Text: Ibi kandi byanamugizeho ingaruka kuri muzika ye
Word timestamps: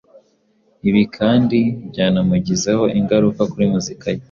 Ibi 0.89 1.03
kandi 1.17 1.59
byanamugizeho 1.89 2.83
ingaruka 2.99 3.41
kuri 3.51 3.65
muzika 3.73 4.05
ye 4.13 4.19